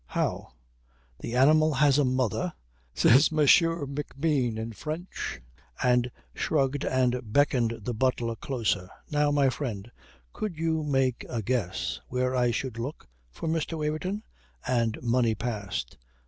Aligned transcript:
"How? 0.07 0.53
The 1.19 1.35
animal 1.35 1.75
has 1.75 1.99
a 1.99 2.03
mother?" 2.03 2.53
says 2.95 3.29
McBean 3.29 4.57
in 4.57 4.71
French, 4.71 5.39
and 5.83 6.09
shrugged 6.33 6.83
and 6.83 7.19
beckoned 7.31 7.77
the 7.83 7.93
butler 7.93 8.35
closer. 8.35 8.89
"Now, 9.11 9.29
my 9.29 9.51
friend, 9.51 9.91
could 10.33 10.57
you 10.57 10.81
make 10.81 11.23
a 11.29 11.43
guess 11.43 12.01
where 12.07 12.35
I 12.35 12.49
should 12.49 12.79
look 12.79 13.07
for 13.29 13.47
Mr. 13.47 13.77
Waverton?" 13.77 14.23
and 14.65 14.99
money 15.03 15.35
passed. 15.35 15.99